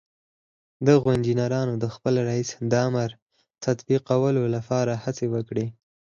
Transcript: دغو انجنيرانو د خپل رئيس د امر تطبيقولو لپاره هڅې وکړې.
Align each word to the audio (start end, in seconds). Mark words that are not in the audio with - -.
دغو 0.87 1.07
انجنيرانو 1.15 1.73
د 1.83 1.85
خپل 1.95 2.13
رئيس 2.29 2.49
د 2.71 2.73
امر 2.87 3.09
تطبيقولو 3.65 4.43
لپاره 4.55 4.93
هڅې 5.03 5.25
وکړې. 5.35 5.65